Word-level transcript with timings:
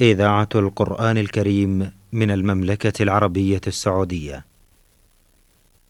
إذاعة 0.00 0.48
القرآن 0.54 1.18
الكريم 1.18 1.92
من 2.12 2.30
المملكة 2.30 3.02
العربية 3.02 3.60
السعودية. 3.66 4.44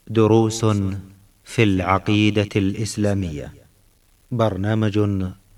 دروس 0.07 0.65
في 1.45 1.63
العقيدة 1.63 2.49
الإسلامية. 2.57 3.53
برنامج 4.31 4.99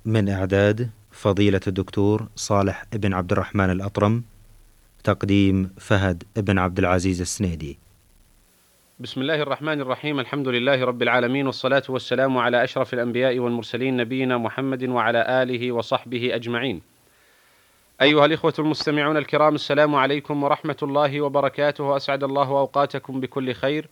من 0.04 0.28
إعداد 0.28 0.90
فضيلة 1.12 1.60
الدكتور 1.66 2.26
صالح 2.36 2.84
بن 2.92 3.14
عبد 3.14 3.32
الرحمن 3.32 3.70
الأطرم. 3.70 4.22
تقديم 5.04 5.70
فهد 5.78 6.22
بن 6.36 6.58
عبد 6.58 6.78
العزيز 6.78 7.20
السنيدي. 7.20 7.78
بسم 9.00 9.20
الله 9.20 9.42
الرحمن 9.42 9.80
الرحيم 9.80 10.20
الحمد 10.20 10.48
لله 10.48 10.84
رب 10.84 11.02
العالمين 11.02 11.46
والصلاة 11.46 11.82
والسلام 11.88 12.38
على 12.38 12.64
أشرف 12.64 12.94
الأنبياء 12.94 13.38
والمرسلين 13.38 13.96
نبينا 13.96 14.38
محمد 14.38 14.84
وعلى 14.84 15.42
آله 15.42 15.72
وصحبه 15.72 16.34
أجمعين. 16.34 16.80
أيها 18.02 18.24
الإخوة 18.24 18.54
المستمعون 18.58 19.16
الكرام 19.16 19.54
السلام 19.54 19.94
عليكم 19.94 20.42
ورحمة 20.42 20.76
الله 20.82 21.20
وبركاته 21.20 21.96
أسعد 21.96 22.24
الله 22.24 22.48
أوقاتكم 22.48 23.20
بكل 23.20 23.54
خير 23.54 23.88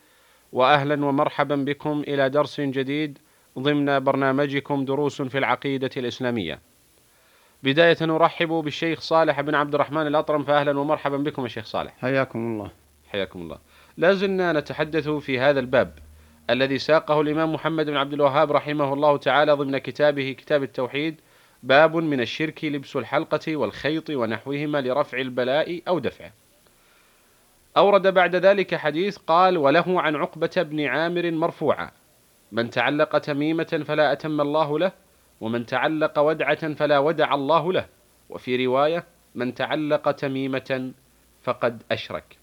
وأهلا 0.52 1.06
ومرحبا 1.06 1.56
بكم 1.56 2.00
إلى 2.08 2.30
درس 2.30 2.60
جديد 2.60 3.18
ضمن 3.58 4.00
برنامجكم 4.00 4.84
دروس 4.84 5.22
في 5.22 5.38
العقيدة 5.38 5.90
الإسلامية. 5.96 6.60
بداية 7.62 7.96
نرحب 8.00 8.48
بالشيخ 8.48 9.00
صالح 9.00 9.40
بن 9.40 9.54
عبد 9.54 9.74
الرحمن 9.74 10.06
الأطرم 10.06 10.44
فأهلا 10.44 10.78
ومرحبا 10.78 11.16
بكم 11.16 11.42
يا 11.42 11.48
شيخ 11.48 11.64
صالح. 11.64 11.94
حياكم 12.00 12.38
الله. 12.38 12.70
حياكم 13.12 13.40
الله. 13.40 13.58
لا 13.96 14.12
زلنا 14.12 14.52
نتحدث 14.52 15.08
في 15.08 15.40
هذا 15.40 15.60
الباب 15.60 15.98
الذي 16.50 16.78
ساقه 16.78 17.20
الإمام 17.20 17.52
محمد 17.52 17.86
بن 17.86 17.96
عبد 17.96 18.12
الوهاب 18.12 18.52
رحمه 18.52 18.92
الله 18.92 19.16
تعالى 19.16 19.52
ضمن 19.52 19.78
كتابه 19.78 20.32
كتاب 20.32 20.62
التوحيد 20.62 21.20
باب 21.62 21.96
من 21.96 22.20
الشرك 22.20 22.64
لبس 22.64 22.96
الحلقة 22.96 23.56
والخيط 23.56 24.10
ونحوهما 24.10 24.80
لرفع 24.80 25.18
البلاء 25.18 25.82
أو 25.88 25.98
دفعه. 25.98 26.32
أورد 27.76 28.06
بعد 28.06 28.36
ذلك 28.36 28.74
حديث 28.74 29.16
قال 29.16 29.56
وله 29.58 30.00
عن 30.00 30.16
عقبة 30.16 30.50
بن 30.56 30.84
عامر 30.84 31.30
مرفوعا 31.30 31.90
من 32.52 32.70
تعلق 32.70 33.18
تميمة 33.18 33.82
فلا 33.86 34.12
أتم 34.12 34.40
الله 34.40 34.78
له 34.78 34.92
ومن 35.40 35.66
تعلق 35.66 36.18
ودعة 36.18 36.74
فلا 36.74 36.98
ودع 36.98 37.34
الله 37.34 37.72
له 37.72 37.86
وفي 38.30 38.66
رواية 38.66 39.04
من 39.34 39.54
تعلق 39.54 40.10
تميمة 40.10 40.92
فقد 41.42 41.82
أشرك 41.90 42.36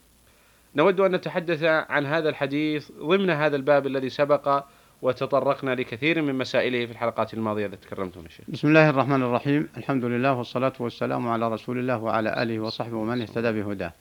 نود 0.76 1.00
أن 1.00 1.16
نتحدث 1.16 1.64
عن 1.64 2.06
هذا 2.06 2.30
الحديث 2.30 2.92
ضمن 2.92 3.30
هذا 3.30 3.56
الباب 3.56 3.88
الذي 3.88 4.10
سبق 4.10 4.64
وتطرقنا 5.02 5.76
لكثير 5.76 6.22
من 6.22 6.36
مسائله 6.36 6.86
في 6.86 6.92
الحلقات 6.92 7.34
الماضية 7.34 7.66
التي 7.66 7.88
تكرمتم 7.88 8.24
يا 8.24 8.30
شيخ. 8.30 8.46
بسم 8.48 8.68
الله 8.68 8.90
الرحمن 8.90 9.24
الرحيم. 9.24 9.70
الحمد 9.78 10.06
لله 10.06 10.34
والصلاة 10.34 10.74
والسلام 10.80 11.28
على 11.28 11.50
رسول 11.50 11.80
الله 11.80 11.98
وعلى 11.98 12.44
آله 12.44 12.60
وصحبه 12.60 12.98
ومن 12.98 13.22
اهتدى 13.22 13.52
بهداه. 13.52 13.94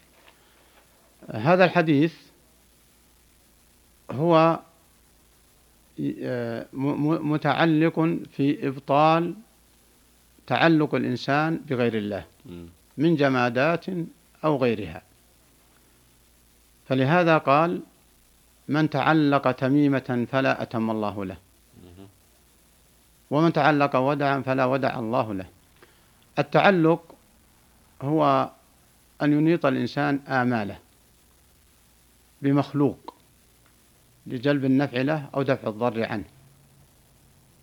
هذا 1.31 1.65
الحديث 1.65 2.15
هو 4.11 4.61
متعلق 7.23 8.19
في 8.37 8.69
إبطال 8.69 9.35
تعلق 10.47 10.95
الإنسان 10.95 11.61
بغير 11.69 11.95
الله 11.95 12.25
من 12.99 13.17
جمادات 13.17 13.87
أو 14.45 14.57
غيرها. 14.57 15.03
فلهذا 16.89 17.39
قال 17.39 17.81
من 18.69 18.91
تعلق 18.91 19.53
تميمة 19.53 20.27
فلا 20.31 20.63
أتم 20.63 20.91
الله 20.91 21.25
له. 21.25 21.37
ومن 23.31 23.53
تعلق 23.53 23.97
ودعا 23.97 24.41
فلا 24.41 24.65
ودع 24.65 24.99
الله 24.99 25.35
له. 25.35 25.47
التعلق 26.39 27.15
هو 28.03 28.51
أن 29.23 29.33
ينيط 29.33 29.67
الإنسان 29.67 30.21
آماله 30.29 30.79
بمخلوق 32.43 33.15
لجلب 34.27 34.65
النفع 34.65 35.01
له 35.01 35.29
أو 35.35 35.43
دفع 35.43 35.69
الضر 35.69 36.05
عنه. 36.05 36.25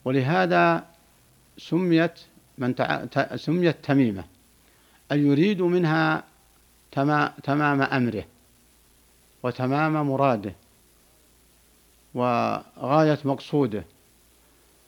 ولهذا 0.05 0.85
سميت 1.57 2.19
من 2.57 2.75
تع... 2.75 3.05
سميت 3.35 3.75
تميمة 3.83 4.23
أن 5.11 5.27
يريد 5.27 5.61
منها 5.61 6.23
تمام 7.43 7.81
أمره 7.81 8.25
وتمام 9.43 9.93
مراده. 9.93 10.53
وغاية 12.13 13.19
مقصوده 13.25 13.83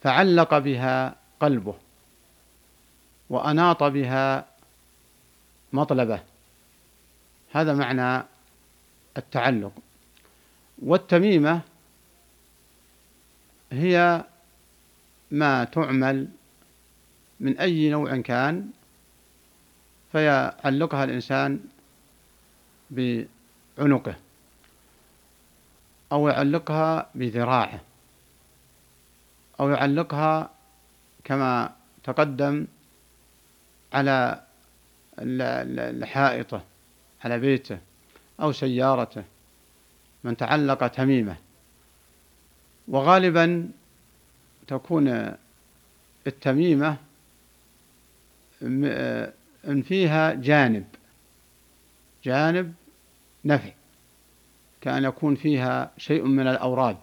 فعلق 0.02 0.58
بها 0.58 1.16
قلبه 1.40 1.76
وأناط 3.30 3.84
بها 3.84 4.46
مطلبه. 5.74 6.20
هذا 7.52 7.74
معنى 7.74 8.26
التعلق. 9.18 9.72
والتميمة 10.82 11.62
هي 13.72 14.24
ما 15.32 15.64
تعمل 15.64 16.28
من 17.40 17.58
أي 17.58 17.90
نوع 17.90 18.18
كان 18.18 18.70
فيعلقها 20.12 21.04
الإنسان 21.04 21.60
بعنقه. 22.90 24.16
أو 26.14 26.28
يعلقها 26.28 27.10
بذراعه. 27.16 27.82
أو 29.60 29.70
يعلقها 29.70 30.50
كما 31.24 31.76
تقدم 32.04 32.68
على 33.94 34.42
حائطه 36.04 36.64
على 37.24 37.40
بيته 37.40 37.78
أو 38.42 38.52
سيارته 38.52 39.24
من 40.24 40.38
تعلق 40.38 40.88
تميمة. 40.88 41.36
وغالبا 42.88 43.72
تكون 44.68 45.36
التميمة 46.28 46.98
إن 48.62 49.82
فيها 49.88 50.34
جانب 50.34 50.86
جانب 52.24 52.74
نفع. 53.46 53.72
كأن 54.84 55.04
يكون 55.04 55.36
فيها 55.36 55.92
شيء 55.98 56.24
من 56.24 56.48
الأوراد. 56.48 56.98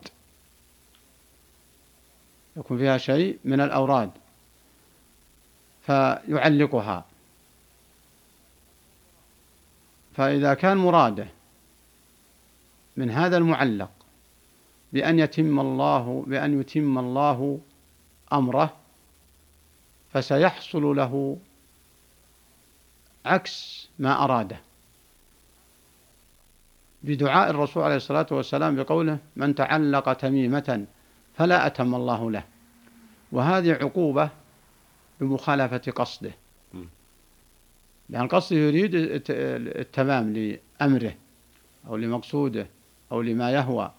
يكون 2.56 2.78
فيها 2.78 2.98
شيء 2.98 3.38
من 3.44 3.60
الأوراد. 3.60 4.10
فيعلقها. 5.86 7.04
فإذا 10.14 10.54
كان 10.54 10.76
مراده 10.76 11.28
من 12.96 13.10
هذا 13.10 13.36
المعلق 13.36 13.90
بأن 14.92 15.18
يتم 15.18 15.60
الله 15.60 16.24
بأن 16.26 16.60
يتم 16.60 16.98
الله 16.98 17.60
أمره 18.32 18.76
فسيحصل 20.12 20.96
له 20.96 21.38
عكس 23.24 23.88
ما 23.98 24.24
أراده. 24.24 24.60
بدعاء 27.02 27.50
الرسول 27.50 27.82
عليه 27.82 27.96
الصلاة 27.96 28.26
والسلام 28.30 28.76
بقوله 28.76 29.18
من 29.36 29.54
تعلق 29.54 30.12
تميمة 30.12 30.86
فلا 31.36 31.66
أتم 31.66 31.94
الله 31.94 32.30
له 32.30 32.44
وهذه 33.32 33.72
عقوبة 33.72 34.30
بمخالفة 35.20 35.92
قصده. 35.92 36.32
لأن 38.08 38.28
قصده 38.28 38.58
يريد 38.58 38.90
التمام 38.94 40.32
لأمره 40.32 41.14
أو 41.86 41.96
لمقصوده 41.96 42.66
أو 43.12 43.22
لما 43.22 43.50
يهوى. 43.50 43.92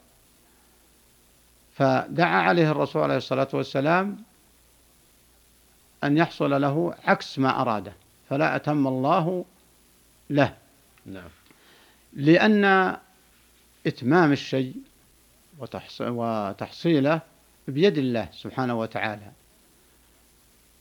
فدعا 1.73 2.41
عليه 2.41 2.71
الرسول 2.71 3.03
عليه 3.03 3.17
الصلاة 3.17 3.47
والسلام 3.53 4.17
أن 6.03 6.17
يحصل 6.17 6.61
له 6.61 6.95
عكس 7.03 7.39
ما 7.39 7.61
أراده. 7.61 7.93
فلا 8.29 8.55
أتم 8.55 8.87
الله 8.87 9.45
له. 10.29 10.53
نعم. 11.05 11.29
لأن 12.13 12.97
إتمام 13.87 14.31
الشيء 14.31 14.73
وتحصيله 15.99 17.21
بيد 17.67 17.97
الله 17.97 18.29
سبحانه 18.33 18.79
وتعالى. 18.79 19.31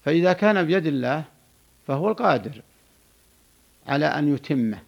فإذا 0.04 0.32
كان 0.32 0.66
بيد 0.66 0.86
الله 0.86 1.24
فهو 1.86 2.08
القادر 2.08 2.62
على 3.86 4.06
أن 4.06 4.34
يتمه 4.34 4.82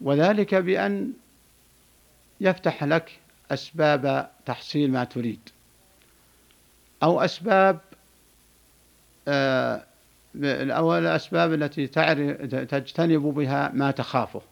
وذلك 0.00 0.54
بأن 0.54 1.12
يفتح 2.40 2.84
لك 2.84 3.20
أسباب 3.50 4.30
تحصيل 4.46 4.90
ما 4.90 5.04
تريد 5.04 5.40
أو 7.02 7.20
أسباب 7.20 7.80
أو 9.28 10.98
الأسباب 10.98 11.52
التي 11.52 11.86
تجتنب 12.66 13.22
بها 13.22 13.70
ما 13.74 13.90
تخافه. 13.90 14.42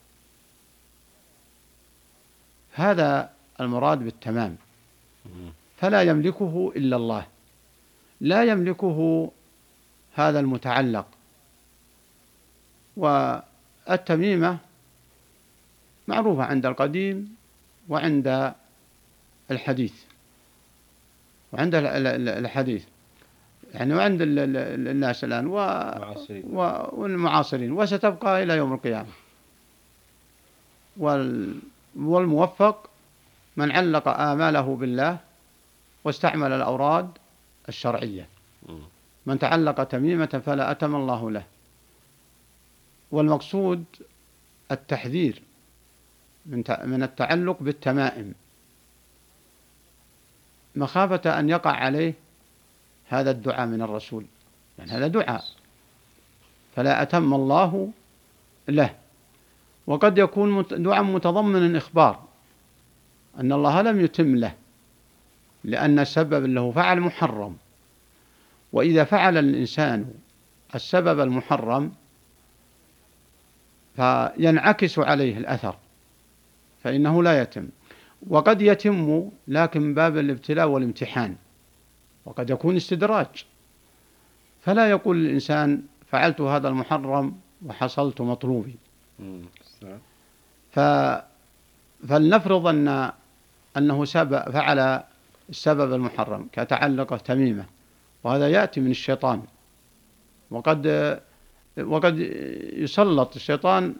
هذا 2.75 3.29
المراد 3.61 3.99
بالتمام. 3.99 4.55
فلا 5.77 6.01
يملكه 6.01 6.73
إلا 6.75 6.95
الله. 6.95 7.25
لا 8.21 8.43
يملكه 8.43 9.31
هذا 10.15 10.39
المتعلق. 10.39 11.05
والتميمة 12.97 14.57
معروفة 16.07 16.43
عند 16.43 16.65
القديم 16.65 17.35
وعند 17.89 18.53
الحديث. 19.51 19.93
وعند 21.53 21.75
الحديث. 21.75 22.85
يعني 23.73 23.93
وعند 23.93 24.19
الناس 24.21 25.23
الآن 25.23 25.47
والمعاصرين. 25.47 27.71
وستبقى 27.71 28.43
إلى 28.43 28.57
يوم 28.57 28.73
القيامة. 28.73 29.09
والموفق 31.95 32.89
من 33.57 33.71
علق 33.71 34.07
آماله 34.07 34.75
بالله 34.75 35.17
واستعمل 36.03 36.51
الأوراد 36.51 37.09
الشرعية. 37.69 38.27
من 39.25 39.39
تعلق 39.39 39.83
تميمة 39.83 40.41
فلا 40.45 40.71
أتم 40.71 40.95
الله 40.95 41.31
له. 41.31 41.43
والمقصود 43.11 43.83
التحذير 44.71 45.41
من 46.85 47.03
التعلق 47.03 47.57
بالتمائم. 47.61 48.33
مخافة 50.75 51.39
أن 51.39 51.49
يقع 51.49 51.71
عليه 51.71 52.13
هذا 53.07 53.31
الدعاء 53.31 53.67
من 53.67 53.81
الرسول. 53.81 54.25
يعني 54.79 54.91
هذا 54.91 55.07
دعاء. 55.07 55.43
فلا 56.75 57.01
أتم 57.01 57.33
الله 57.33 57.91
له. 58.67 58.95
وقد 59.87 60.17
يكون 60.17 60.65
دعاء 60.71 61.03
متضمن 61.03 61.75
إخبار 61.75 62.23
أن 63.39 63.51
الله 63.51 63.81
لم 63.81 64.01
يتم 64.01 64.35
له 64.35 64.53
لأن 65.63 65.99
السبب 65.99 66.45
له 66.45 66.71
فعل 66.71 66.99
محرم. 66.99 67.57
وإذا 68.73 69.03
فعل 69.03 69.37
الإنسان 69.37 70.13
السبب 70.75 71.19
المحرم 71.19 71.91
فينعكس 73.95 74.99
عليه 74.99 75.37
الأثر 75.37 75.75
فإنه 76.83 77.23
لا 77.23 77.41
يتم. 77.41 77.67
وقد 78.27 78.61
يتم 78.61 79.29
لكن 79.47 79.93
باب 79.93 80.17
الابتلاء 80.17 80.67
والامتحان 80.67 81.35
وقد 82.25 82.49
يكون 82.49 82.75
استدراج. 82.75 83.45
فلا 84.61 84.89
يقول 84.89 85.25
الإنسان 85.25 85.81
فعلت 86.07 86.41
هذا 86.41 86.67
المحرم 86.67 87.35
وحصلت 87.65 88.21
مطلوبي. 88.21 88.75
ف 90.71 90.79
فلنفرض 92.09 92.67
أن 92.67 93.11
أنه 93.77 94.05
سبب 94.05 94.51
فعل 94.51 95.03
السبب 95.49 95.93
المحرم 95.93 96.47
كتعلق 96.51 97.17
تميمة 97.17 97.65
وهذا 98.23 98.49
يأتي 98.49 98.79
من 98.79 98.91
الشيطان. 98.91 99.43
وقد 100.51 101.19
وقد 101.77 102.19
يسلط 102.73 103.35
الشيطان 103.35 103.95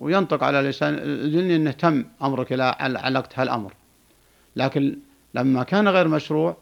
وينطق 0.00 0.44
على 0.44 0.62
لسان 0.62 0.94
الجن 0.94 1.50
إنه 1.50 1.70
تم 1.70 2.04
أمرك 2.22 2.52
لا 2.52 2.82
علقت 2.82 3.38
هالأمر. 3.38 3.72
لكن 4.56 4.98
لما 5.34 5.62
كان 5.62 5.88
غير 5.88 6.08
مشروع 6.08 6.56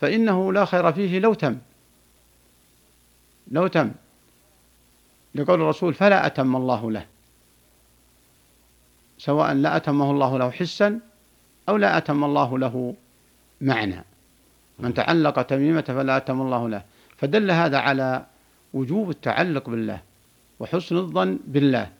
فإنه 0.00 0.52
لا 0.52 0.64
خير 0.64 0.92
فيه 0.92 1.18
لو 1.18 1.34
تم. 1.34 1.58
لو 3.50 3.66
تم. 3.66 3.90
لقول 5.34 5.60
الرسول 5.60 5.94
فلا 5.94 6.26
أتم 6.26 6.56
الله 6.56 6.90
له. 6.90 7.06
سواء 9.20 9.52
لا 9.52 9.76
أتمه 9.76 10.10
الله 10.10 10.38
له 10.38 10.50
حسا 10.50 11.00
أو 11.68 11.76
لا 11.76 11.96
أتم 11.96 12.24
الله 12.24 12.58
له 12.58 12.94
معنى. 13.60 14.04
من 14.78 14.94
تعلق 14.94 15.42
تميمة 15.42 15.80
فلا 15.80 16.16
أتم 16.16 16.40
الله 16.40 16.68
له. 16.68 16.82
فدل 17.16 17.50
هذا 17.50 17.78
على 17.78 18.24
وجوب 18.74 19.10
التعلق 19.10 19.70
بالله 19.70 20.00
وحسن 20.60 20.96
الظن 20.96 21.38
بالله 21.46 21.90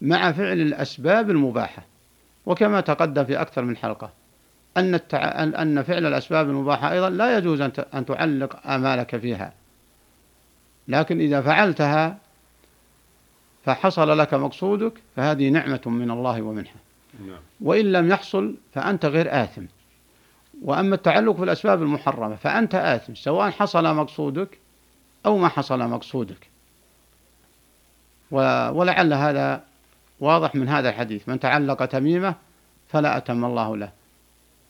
مع 0.00 0.32
فعل 0.32 0.60
الأسباب 0.60 1.30
المباحة. 1.30 1.82
وكما 2.46 2.80
تقدم 2.80 3.24
في 3.24 3.40
أكثر 3.40 3.62
من 3.62 3.76
حلقة 3.76 4.10
أن, 4.76 4.94
التع... 4.94 5.42
أن 5.42 5.82
فعل 5.82 6.06
الأسباب 6.06 6.48
المباحة 6.48 6.92
أيضا 6.92 7.10
لا 7.10 7.38
يجوز. 7.38 7.60
أن 7.94 8.06
تعلق 8.06 8.66
آمالك 8.66 9.16
فيها. 9.16 9.52
لكن 10.88 11.20
إذا 11.20 11.40
فعلتها 11.40 12.18
فحصل 13.64 14.18
لك 14.18 14.34
مقصودك 14.34 14.92
فهذه 15.16 15.48
نعمة 15.48 15.80
من 15.86 16.10
الله 16.10 16.42
ومنحه 16.42 16.76
نعم. 17.26 17.40
وإن 17.60 17.92
لم 17.92 18.10
يحصل 18.10 18.54
فأنت 18.72 19.04
غير 19.04 19.42
آثم. 19.44 19.64
وأما 20.62 20.94
التعلق 20.94 21.36
في 21.36 21.44
الأسباب 21.44 21.82
المحرمة 21.82 22.36
فأنت 22.36 22.74
آثم 22.74 23.14
سواء 23.14 23.50
حصل 23.50 23.94
مقصودك 23.94 24.58
أو 25.26 25.38
ما 25.38 25.48
حصل 25.48 25.78
مقصودك. 25.78 26.48
ولعل 28.30 29.12
هذا 29.12 29.64
واضح 30.20 30.54
من 30.54 30.68
هذا 30.68 30.88
الحديث. 30.88 31.28
من 31.28 31.40
تعلق 31.40 31.84
تميمة 31.84 32.34
فلا 32.88 33.16
أتم 33.16 33.44
الله 33.44 33.76
له. 33.76 33.92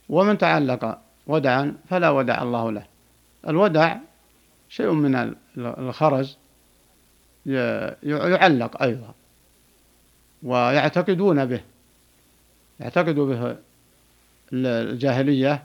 ومن 0.09 0.39
تعلق 0.39 0.99
ودعا 1.27 1.77
فلا 1.89 2.11
ودع 2.11 2.43
الله 2.43 2.73
له. 2.73 2.85
الودع 3.49 3.97
شيء 4.69 4.91
من 4.91 5.35
الخرز. 5.57 6.39
يعلق 7.47 8.83
أيضا. 8.83 9.15
ويعتقدون 10.43 11.45
به. 11.45 11.61
يعتقد 12.81 13.15
به 13.15 13.57
الجاهلية. 14.53 15.63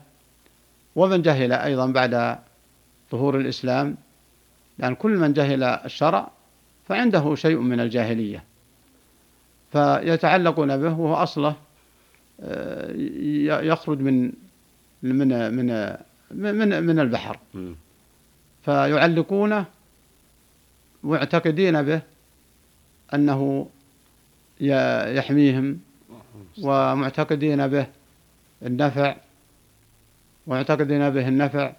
ومن 0.96 1.22
جهل 1.22 1.52
أيضا 1.52 1.86
بعد 1.86 2.38
ظهور 3.12 3.36
الإسلام. 3.36 3.96
لأن 4.78 4.94
كل 4.94 5.16
من 5.16 5.32
جهل 5.32 5.62
الشرع 5.62 6.30
فعنده 6.88 7.34
شيء 7.34 7.56
من 7.56 7.80
الجاهلية. 7.80 8.44
فيتعلقون 9.72 10.76
به 10.76 11.00
وهو 11.00 11.14
أصله 11.14 11.56
آه، 12.40 12.92
يخرج 13.62 14.00
من 14.00 14.32
من 15.02 15.54
من 15.54 15.96
من 16.30 16.82
من 16.82 17.00
البحر. 17.00 17.38
فيعلقونه 18.64 19.64
معتقدين 21.08 21.82
به 21.82 22.00
أنه 23.14 23.68
يحميهم 25.18 25.66
ومعتقدين 26.62 27.68
به 27.68 27.86
النفع 28.62 29.16
ويعتقدون 30.46 31.10
به 31.10 31.28
النفع 31.28 31.72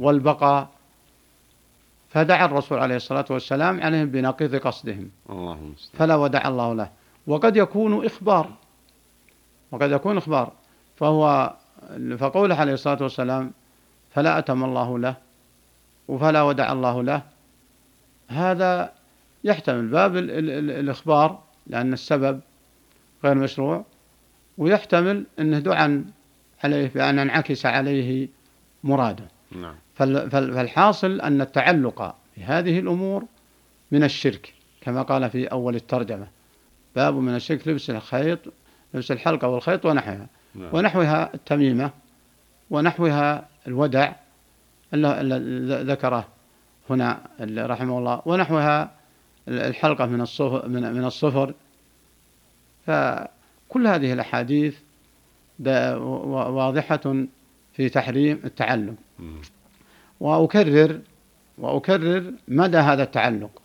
والبقاء. 0.00 0.68
فدعا 2.10 2.46
الرسول 2.46 2.78
عليه 2.78 2.96
الصلاة 2.96 3.24
والسلام 3.30 3.82
عليهم 3.82 4.06
بنقيض 4.10 4.56
قصدهم. 4.56 5.10
اللهم 5.30 5.74
فلا 5.98 6.14
ودع 6.14 6.48
الله 6.48 6.74
له. 6.74 6.88
وقد 7.26 7.56
يكون 7.56 8.06
إخبار 8.06 8.50
وقد 9.72 9.90
يكون 9.90 10.16
إخبار. 10.16 10.52
فهو 10.96 11.52
فقوله 12.18 12.54
عليه 12.54 12.72
الصلاة 12.72 13.02
والسلام 13.02 13.52
فلا 14.14 14.38
أتم 14.38 14.64
الله 14.64 14.98
له 14.98 15.14
وفلا 16.08 16.42
ودع 16.42 16.72
الله 16.72 17.02
له. 17.02 17.33
هذا 18.34 18.92
يحتمل 19.44 19.88
باب 19.88 20.16
ال 20.16 20.30
ال 20.30 20.50
ال 20.50 20.70
الإخبار 20.70 21.42
لأن 21.66 21.92
السبب 21.92 22.40
غير 23.24 23.34
مشروع 23.34 23.84
ويحتمل 24.58 25.24
أنه 25.38 25.58
دعا 25.58 26.04
عليه 26.64 26.90
بأن 26.94 27.18
انعكس 27.18 27.66
عليه 27.66 28.28
مراده 28.84 29.24
نعم. 29.52 29.74
فالحاصل 30.30 31.20
أن 31.20 31.40
التعلق 31.40 32.14
بهذه 32.36 32.78
الأمور 32.78 33.24
من 33.90 34.04
الشرك 34.04 34.54
كما 34.80 35.02
قال 35.02 35.30
في 35.30 35.46
أول 35.46 35.74
الترجمة 35.74 36.26
باب 36.96 37.14
من 37.14 37.34
الشرك 37.34 37.68
لبس 37.68 37.90
الخيط 37.90 38.38
لبس 38.94 39.10
الحلقة 39.10 39.48
والخيط 39.48 39.86
ونحوها 39.86 40.26
نعم. 40.54 40.68
ونحوها 40.72 41.34
التميمة 41.34 41.90
ونحوها 42.70 43.48
الودع 43.66 44.12
ذكره 44.94 46.28
هنا 46.90 47.20
رحمه 47.40 47.98
الله 47.98 48.22
ونحوها 48.26 48.90
الحلقة 49.48 50.06
من 50.06 50.20
الصفر 50.20 50.68
من 50.68 51.04
الصفر. 51.04 51.54
فكل 52.86 53.86
هذه 53.86 54.12
الأحاديث 54.12 54.76
واضحة 55.60 57.24
في 57.72 57.88
تحريم 57.88 58.40
التعلق. 58.44 58.94
وأكرر 60.20 61.00
وأكرر 61.58 62.32
مدى 62.48 62.78
هذا 62.78 63.02
التعلق. 63.02 63.62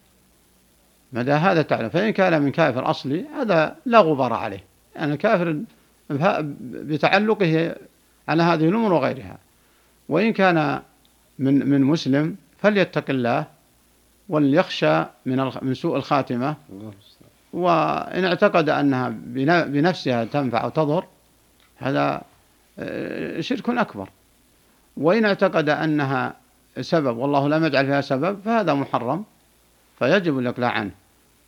مدى 1.13 1.31
هذا 1.31 1.61
التعلق. 1.61 1.87
فإن 1.87 2.09
كان 2.09 2.41
من 2.41 2.51
كافر 2.51 2.89
أصلي 2.89 3.25
هذا 3.27 3.75
لا 3.85 3.99
غبار 3.99 4.33
عليه. 4.33 4.63
يعني 4.95 5.17
كافر 5.17 5.61
بتعلقه 6.61 7.75
على 8.27 8.43
هذه 8.43 8.69
الأمور 8.69 8.93
وغيرها. 8.93 9.37
وإن 10.09 10.33
كان 10.33 10.81
من 11.39 11.69
من 11.69 11.81
مسلم 11.81 12.35
فليتق 12.61 13.09
الله 13.09 13.45
وليخشى 14.29 15.05
من 15.25 15.51
من 15.61 15.73
سوء 15.73 15.95
الخاتمة. 15.95 16.55
وإن 17.53 18.25
اعتقد 18.25 18.69
أنها 18.69 19.09
بنفسها 19.65 20.25
تنفع 20.25 20.65
وتضر 20.65 21.05
هذا 21.77 22.21
آه، 22.79 23.41
شرك 23.41 23.69
أكبر. 23.69 24.09
وإن 24.97 25.25
اعتقد 25.25 25.69
أنها 25.69 26.35
سبب 26.81 27.17
والله 27.17 27.47
لم 27.47 27.65
يجعل 27.65 27.85
فيها 27.85 28.01
سبب 28.01 28.39
فهذا 28.45 28.73
محرم 28.73 29.25
فيجب 29.99 30.39
الإقلاع 30.39 30.71
عنه. 30.71 30.91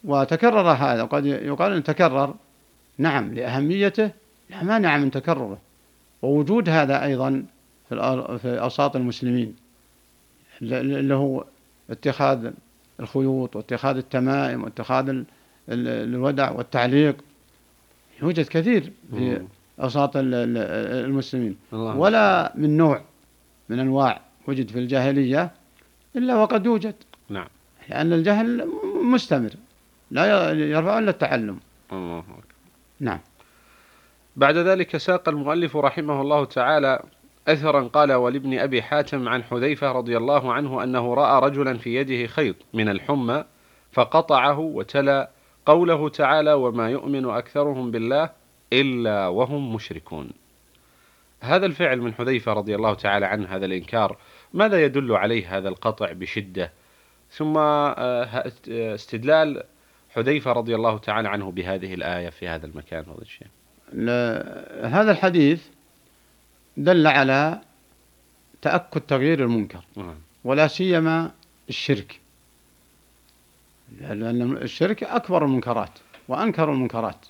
وتكرر 0.03 0.72
هذا 0.72 1.03
وقد 1.03 1.25
يقال 1.25 1.74
أن 1.74 1.84
تكرر 1.84 2.36
نعم 2.98 3.34
لأهميته 3.34 4.12
لا 4.50 4.63
مانع 4.63 4.98
من 4.98 5.12
تكرره. 5.12 5.58
ووجود 6.22 6.70
هذا 6.70 7.03
أيضا 7.03 7.46
في 7.89 8.60
أوساط 8.62 8.96
المسلمين. 8.96 9.56
اللي 10.62 11.13
هو 11.13 11.46
اتخاذ 11.89 12.51
الخيوط 13.00 13.56
واتخاذ 13.56 13.98
التمائم 13.98 14.63
واتخاذ 14.63 15.24
الودع 15.70 16.51
والتعليق. 16.51 17.15
يوجد 18.22 18.48
كثير 18.48 18.91
في 19.12 19.41
أوساط 19.82 20.12
المسلمين. 20.15 21.58
ولا 21.72 22.53
من 22.56 22.77
نوع 22.77 23.01
من 23.70 23.80
أنواع 23.80 24.22
وجد 24.48 24.70
في 24.70 24.80
الجاهلية 24.80 25.51
إلا 26.15 26.36
وقد 26.36 26.65
يوجد. 26.65 26.96
نعم. 27.30 27.48
لأن 27.89 28.13
الجهل 28.13 28.68
مستمر. 29.03 29.50
لا 30.12 30.51
يرفع 30.51 31.00
إلا 31.00 31.10
التعلم. 31.10 31.60
الله 31.91 32.20
أكبر. 32.20 32.44
نعم. 33.00 33.20
بعد 34.36 34.58
ذلك 34.58 34.98
ساق 34.98 35.30
المؤلف 35.30 35.77
رحمه 35.77 36.22
الله 36.22 36.46
تعالى 36.46 37.03
أثرا 37.48 37.83
قال 37.83 38.13
ولابن 38.13 38.60
أبي 38.60 38.81
حاتم 38.81 39.29
عن 39.29 39.43
حذيفة 39.43 39.91
رضي 39.91 40.17
الله 40.17 40.53
عنه 40.53 40.83
أنه 40.83 41.13
رأى 41.13 41.41
رجلا 41.41 41.77
في 41.77 41.95
يده 41.95 42.27
خيط 42.27 42.55
من 42.74 42.89
الحمى 42.89 43.43
فقطعه 43.91 44.60
وتلا 44.60 45.29
قوله 45.65 46.10
تعالى 46.10 46.53
وما 46.53 46.89
يؤمن 46.89 47.25
أكثرهم 47.29 47.91
بالله 47.91 48.29
إلا 48.74 49.27
وهم 49.27 49.75
مشركون. 49.75 50.29
هذا 51.41 51.65
الفعل 51.65 52.01
من 52.01 52.13
حذيفة 52.13 52.53
رضي 52.53 52.75
الله 52.75 52.93
تعالى 52.93 53.25
عنه 53.25 53.48
هذا 53.55 53.65
الإنكار 53.65 54.17
ماذا 54.53 54.83
يدل 54.83 55.12
عليه 55.12 55.57
هذا 55.57 55.69
القطع 55.69 56.12
بشدة؟ 56.12 56.71
ثم 57.29 57.57
آه، 57.57 58.51
استدلال 58.67 59.63
حذيفة 60.10 60.51
رضي 60.51 60.75
الله 60.75 60.98
تعالى 60.98 61.29
عنه 61.29 61.51
بهذه 61.51 61.93
الآية 61.93 62.29
في 62.29 62.48
هذا 62.48 62.65
المكان 62.65 63.03
هذا 63.03 63.21
الشيء. 63.21 63.48
هذا 64.88 65.12
الحديث 65.12 65.67
دل 66.78 67.08
على 67.08 67.62
تأكد 68.62 69.01
تغيير 69.01 69.44
المنكر 69.44 69.84
نعم. 69.96 70.16
ولا 70.44 70.68
سيما 70.68 71.32
الشرك. 71.70 72.20
لأن 74.00 74.58
الشرك 74.58 75.04
أكبر 75.04 75.46
المنكرات 75.46 75.90
وأنكر 76.28 76.72
المنكرات. 76.72 77.25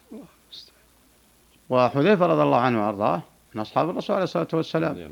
وحذيفة 1.69 2.25
رضي 2.25 2.43
الله 2.43 2.57
عنه 2.57 2.85
وأرضاه 2.85 3.21
من 3.55 3.61
أصحاب 3.61 3.89
الرسول 3.89 4.15
عليه 4.15 4.23
الصلاة 4.23 4.47
والسلام. 4.53 5.11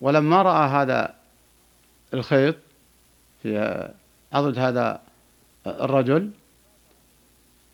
ولما 0.00 0.42
رأى 0.42 0.68
هذا 0.68 1.14
الخيط 2.14 2.56
في 3.42 3.88
عضد 4.32 4.58
هذا 4.58 5.02
الرجل 5.66 6.30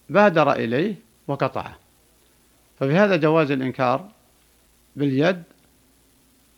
بادر 0.08 0.52
إليه 0.52 0.94
وقطعه. 1.28 1.76
ففي 2.80 2.92
هذا 2.92 3.16
جواز 3.16 3.50
الإنكار 3.50 4.08
باليد 4.96 5.42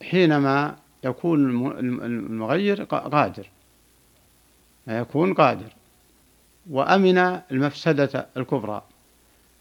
حينما 0.02 0.76
يكون 1.04 1.68
المغير 2.04 2.84
قادر. 2.84 3.50
يكون 4.88 5.34
قادر. 5.34 5.72
وأمن 6.70 7.18
المفسدة 7.50 8.26
الكبرى. 8.36 8.82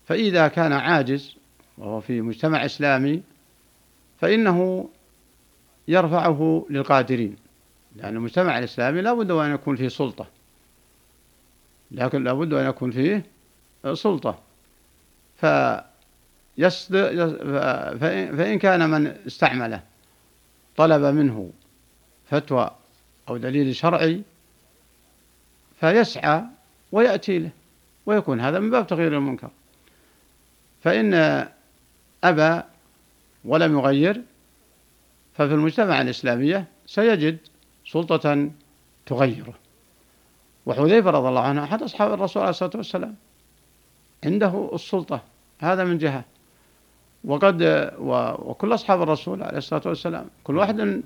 فإذا 0.06 0.48
كان 0.48 0.74
عاجز 0.74 1.38
وهو 1.78 2.02
في 2.02 2.22
مجتمع 2.22 2.66
إسلامي 2.66 3.24
فإنه 4.20 4.90
يرفعه 5.88 6.66
للقادرين. 6.70 7.36
لأن 7.96 8.16
المجتمع 8.16 8.60
الإسلامي 8.60 9.02
لا 9.02 9.14
بد 9.14 9.32
أن 9.32 9.54
يكون 9.54 9.76
فيه 9.76 9.88
سلطة. 9.88 10.28
لكن 11.92 12.24
لا 12.24 12.34
بد 12.34 12.54
أن 12.54 12.70
يكون 12.70 12.92
فيه 12.92 13.26
سلطة. 13.94 14.40
فإن 18.38 18.60
كان 18.60 18.90
من 18.90 19.08
استعمله 19.28 19.82
طلب 20.76 21.02
منه 21.16 21.52
فتوى 22.30 22.72
أو 23.30 23.38
دليل 23.38 23.76
شرعي 23.76 24.22
فيسعى 25.80 26.44
ويأتي 26.92 27.40
له 27.40 27.50
ويكون 28.06 28.42
هذا 28.42 28.60
من 28.60 28.70
باب 28.70 28.88
تغيير 28.88 29.18
المنكر. 29.18 29.50
فإن 30.84 31.14
أبى 32.24 32.62
ولم 33.46 33.78
يغير 33.78 34.22
ففي 35.34 35.54
المجتمع 35.54 36.02
الإسلامية 36.02 36.66
سيجد 36.86 37.38
سلطة 37.86 38.50
تغيره. 39.06 39.54
وحذيفة 40.66 41.10
رضي 41.10 41.30
الله 41.30 41.42
عنه 41.42 41.64
أحد 41.64 41.84
أصحاب 41.84 42.14
الرسول 42.14 42.42
عليه 42.42 42.50
الصلاة 42.50 42.72
والسلام 42.76 43.16
عنده 44.24 44.70
السلطة 44.74 45.24
هذا 45.60 45.84
من 45.84 45.98
جهة. 45.98 46.24
وقد 47.24 47.92
وكل 48.00 48.74
أصحاب 48.74 49.02
الرسول 49.02 49.44
عليه 49.44 49.58
الصلاة 49.58 49.82
والسلام 49.86 50.26
كل 50.44 50.58
واحد 50.58 51.02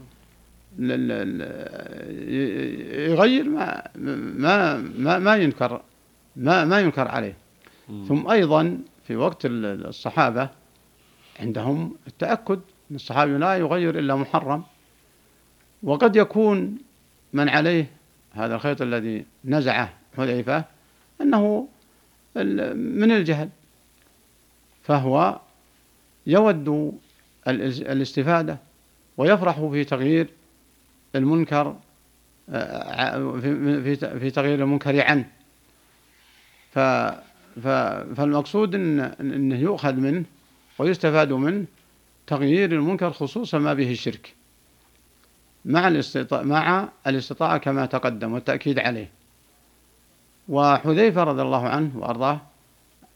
يغير 3.09 3.49
ما 3.49 3.83
ما 3.95 4.77
ما, 4.77 5.19
ما 5.19 5.35
ينكر 5.35 5.81
ما 6.35 6.65
ما 6.65 6.79
ينكر 6.79 7.07
عليه. 7.07 7.35
ثم 8.07 8.29
أيضا 8.29 8.77
في 9.07 9.15
وقت 9.15 9.45
الصحابة 9.45 10.49
عندهم 11.39 11.95
التأكد 12.07 12.59
أن 12.91 12.95
الصحابي 12.95 13.37
لا 13.37 13.55
يغير 13.57 13.99
إلا 13.99 14.15
محرم 14.15 14.63
وقد 15.83 16.15
يكون 16.15 16.77
من 17.33 17.49
عليه 17.49 17.85
هذا 18.31 18.55
الخيط 18.55 18.81
الذي 18.81 19.25
نزعه 19.45 19.93
حذيفة 20.17 20.65
أنه 21.21 21.67
من 22.35 23.11
الجهل 23.11 23.49
فهو 24.83 25.39
يود 26.27 26.93
الاستفادة 27.47 28.57
ويفرح 29.17 29.59
في 29.59 29.83
تغيير 29.83 30.29
المنكر 31.15 31.75
آه، 32.49 33.39
في 33.39 33.95
في 34.19 34.31
تغيير 34.31 34.63
المنكر 34.63 35.01
عنه 35.01 35.25
فالمقصود 38.15 38.75
ان 38.75 38.99
إنه 38.99 39.59
يؤخذ 39.59 39.93
منه 39.93 40.23
ويستفاد 40.79 41.31
منه 41.31 41.65
تغيير 42.27 42.71
المنكر 42.71 43.11
خصوصا 43.11 43.57
ما 43.57 43.73
به 43.73 43.91
الشرك 43.91 44.33
مع 45.65 45.87
الاستطاعة 45.87 46.43
مع 46.43 46.89
الاستطاعة 47.07 47.57
كما 47.57 47.85
تقدم 47.85 48.33
والتأكيد 48.33 48.79
عليه. 48.79 49.09
وحذيفة 50.49 51.23
رضي 51.23 51.41
الله 51.41 51.67
عنه 51.67 51.91
وأرضاه 51.97 52.41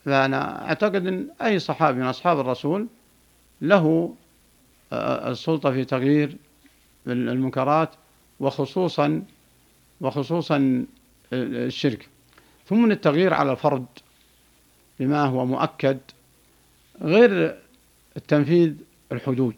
فأنا 0.05 0.67
أعتقد 0.67 1.07
أن 1.07 1.27
أي 1.41 1.59
صحابي 1.59 1.99
من 1.99 2.05
أصحاب 2.05 2.39
الرسول 2.39 2.87
له 3.61 4.15
آه، 4.93 5.31
السلطة 5.31 5.71
في 5.71 5.85
تغيير 5.85 6.37
المنكرات 7.07 7.89
وخصوصا 8.39 9.23
وخصوصا 10.01 10.85
الشرك. 11.33 12.07
ثم 12.65 12.83
من 12.83 12.91
التغيير 12.91 13.33
على 13.33 13.51
الفرد 13.51 13.85
بما 14.99 15.23
هو 15.23 15.45
مؤكد 15.45 15.99
غير 17.01 17.59
التنفيذ 18.17 18.73
الحدود. 19.11 19.55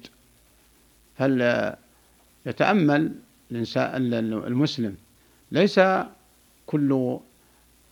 هل 1.15 1.75
يتأمل 2.45 3.15
الإنسان 3.51 4.13
المسلم؟ 4.13 4.95
ليس 5.51 5.79
كل 6.65 7.19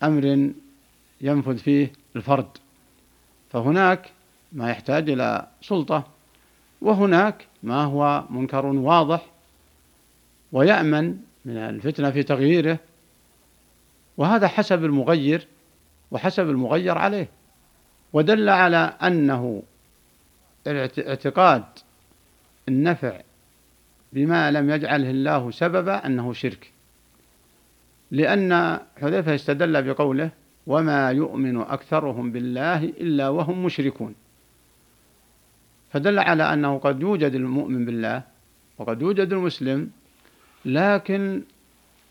أمر 0.04 0.52
ينفذ 1.22 1.58
فيه 1.58 1.92
الفرد. 2.16 2.58
فهناك 3.50 4.12
ما 4.52 4.72
يحتاج 4.72 5.10
إلى 5.10 5.48
سلطة. 5.62 6.08
وهناك 6.82 7.48
ما 7.64 7.84
هو 7.84 8.24
منكر 8.30 8.66
واضح 8.66 9.26
ويأمن 10.52 11.18
من 11.46 11.58
الفتنة 11.58 12.12
في 12.12 12.24
تغييره. 12.24 12.80
وهذا 14.18 14.48
حسب 14.48 14.86
المغير 14.86 15.48
وحسب 16.12 16.50
المغير 16.50 16.98
عليه. 16.98 17.30
ودل 18.14 18.50
على 18.50 18.94
أنه 19.04 19.64
اعتقاد 20.68 21.64
النفع 22.68 23.22
بما 24.14 24.52
لم 24.52 24.70
يجعله 24.70 25.10
الله 25.10 25.52
سببا 25.52 26.06
أنه 26.06 26.34
شرك. 26.34 26.72
لأن 28.12 28.80
حذيفة 29.02 29.36
استدل 29.36 29.94
بقوله 29.94 30.30
وما 30.68 31.12
يؤمن 31.12 31.62
أكثرهم 31.62 32.32
بالله 32.32 32.84
إلا 32.84 33.30
وهم 33.30 33.66
مشركون 33.66 34.16
فدل 35.94 36.20
على 36.20 36.54
أنه 36.54 36.78
قد 36.78 37.02
يوجد 37.02 37.36
المؤمن 37.36 37.86
بالله 37.86 38.24
وقد 38.78 39.02
يوجد 39.02 39.34
المسلم 39.34 39.90
لكن 40.66 41.44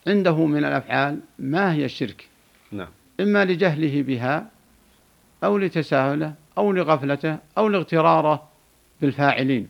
عنده 0.06 0.46
من 0.46 0.58
الأفعال 0.58 1.20
ما 1.38 1.72
هي 1.72 1.84
الشرك. 1.84 2.28
نعم. 2.72 2.88
إما 3.20 3.44
لجهله 3.44 4.02
بها 4.02 4.50
أو 5.44 5.58
لتساهله 5.58 6.34
أو 6.58 6.72
لغفلته 6.72 7.38
أو 7.58 7.68
لاغتراره 7.68 8.49
بالفاعلين. 9.00 9.68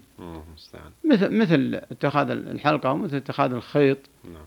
مثل 1.04 1.38
مثل 1.38 1.80
اتخاذ 1.90 2.30
الحلقة 2.30 2.92
ومثل 2.92 3.16
اتخاذ 3.16 3.52
الخيط. 3.52 3.98
نعم. 4.24 4.44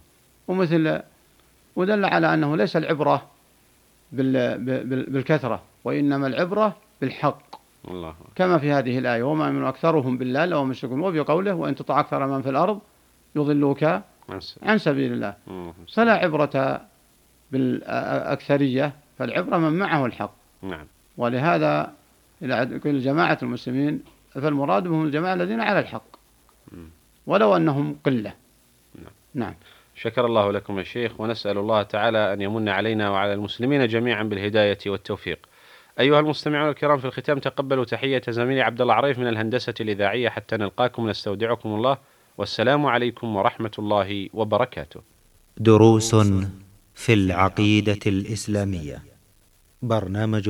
ومثل 0.48 1.00
ودل 1.76 2.06
على 2.06 2.34
أنه 2.34 2.58
ليس 2.58 2.78
العبرة 2.78 3.30
بالكثرة 4.12 5.64
وإنما 5.84 6.28
العبرة 6.28 6.78
بالحق. 7.02 7.63
الله. 7.88 8.16
كما 8.36 8.58
في 8.58 8.72
هذه 8.72 9.00
الآية 9.00 9.24
وما 9.24 9.52
من 9.52 9.66
أكثرهم 9.66 10.18
بالله 10.18 10.46
لو 10.46 10.66
مشركون. 10.66 11.00
وفي 11.00 11.20
قوله 11.20 11.54
وإن 11.54 11.76
تطع 11.76 12.00
أكثر 12.00 12.28
من 12.28 12.42
في 12.42 12.50
الأرض 12.50 12.80
يضلوك 13.36 13.84
عن 14.64 14.78
سبيل 14.78 15.14
الله. 15.14 15.36
فلا 15.94 16.14
عبرة 16.14 16.82
بالأكثرية 17.52 18.94
فالعبرة 19.18 19.58
من 19.58 19.74
معه 19.74 20.06
الحق. 20.06 20.34
نعم. 20.62 20.86
ولهذا 21.18 21.94
كل 22.84 23.00
جماعة 23.00 23.38
المسلمين 23.44 24.04
فالمراد 24.34 24.84
بهم 24.84 25.06
الجماعة 25.06 25.34
الذين 25.34 25.62
على 25.62 25.80
الحق. 25.80 26.08
ولو 27.28 27.56
أنهم 27.56 27.98
قلة. 28.06 28.34
نعم, 28.96 29.14
نعم. 29.34 29.54
شكر 29.96 30.26
الله 30.26 30.52
لكم 30.52 30.80
يا 30.80 30.84
شيخ 30.84 31.22
ونسأل 31.22 31.58
الله 31.58 31.84
تعالى 31.84 32.34
أن 32.34 32.42
يمن 32.42 32.70
علينا 32.70 33.10
وعلى 33.10 33.34
المسلمين 33.34 33.88
جميعا 33.88 34.24
بالهداية 34.24 34.78
والتوفيق. 34.88 35.40
أيها 36.00 36.20
المستمعون 36.20 36.70
الكرام 36.70 37.00
في 37.00 37.06
الختام 37.06 37.40
تقبلوا 37.40 37.86
تحية 37.86 38.22
زميلي 38.30 38.62
عبد 38.62 38.82
الله 38.82 38.94
عريف 38.94 39.20
من 39.20 39.28
الهندسة 39.28 39.74
الإذاعية 39.82 40.30
حتى 40.30 40.58
نلقاكم 40.58 41.10
نستودعكم 41.10 41.70
الله 41.70 41.98
والسلام 42.38 42.86
عليكم 42.86 43.36
ورحمة 43.36 43.72
الله 43.80 44.30
وبركاته. 44.34 45.02
دروس 45.58 46.16
في 46.96 47.14
العقيدة 47.14 48.00
الإسلامية. 48.08 49.04
برنامج 49.82 50.50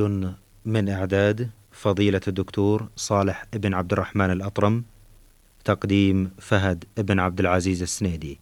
من 0.64 0.88
إعداد 0.88 1.50
فضيلة 1.72 2.20
الدكتور 2.28 2.88
صالح 2.96 3.44
بن 3.52 3.74
عبد 3.74 3.92
الرحمن 3.92 4.30
الأطرم. 4.30 4.84
تقديم 5.64 6.30
فهد 6.38 6.84
بن 6.98 7.20
عبد 7.20 7.40
العزيز 7.40 7.82
السنيدي. 7.82 8.38